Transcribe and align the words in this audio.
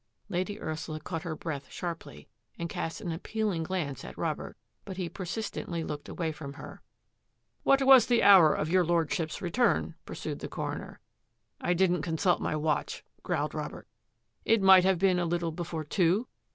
Lady 0.29 0.59
Ursula 0.59 0.99
caught 0.99 1.21
her 1.21 1.35
breath 1.35 1.69
sharply 1.71 2.27
and 2.57 2.67
cast 2.69 3.01
an 3.01 3.11
appealing 3.11 3.61
glance 3.61 4.03
at 4.03 4.17
Robert, 4.17 4.57
but 4.83 4.97
he 4.97 5.07
persist 5.07 5.53
ently 5.53 5.87
looked 5.87 6.09
away 6.09 6.31
from 6.31 6.53
her." 6.53 6.81
What 7.61 7.83
was 7.83 8.07
the 8.07 8.23
hour 8.23 8.51
of 8.51 8.67
your 8.67 8.83
Lordship's 8.83 9.43
re 9.43 9.51
turn?" 9.51 9.93
pursued 10.07 10.39
the 10.39 10.47
coroner." 10.49 10.99
I 11.61 11.75
didn't 11.75 12.01
consult 12.01 12.41
my 12.41 12.55
watch," 12.55 13.05
growled 13.21 13.53
Robert." 13.53 13.87
It 14.43 14.63
might 14.63 14.85
have 14.85 14.97
been 14.97 15.19
a 15.19 15.23
little 15.27 15.51
before 15.51 15.83
two 15.83 16.27